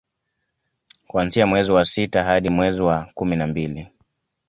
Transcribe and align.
kuanzia 1.07 1.47
mwezi 1.47 1.71
wa 1.71 1.85
sita 1.85 2.23
hadi 2.23 2.49
mwezi 2.49 2.81
wa 2.81 3.09
kumi 3.13 3.35
na 3.35 3.47
mbili 3.47 3.87